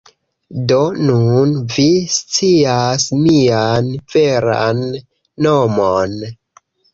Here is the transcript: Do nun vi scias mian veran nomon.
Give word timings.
Do 0.69 0.77
nun 1.09 1.51
vi 1.75 1.85
scias 2.13 3.05
mian 3.27 3.91
veran 4.15 4.83
nomon. 5.49 6.19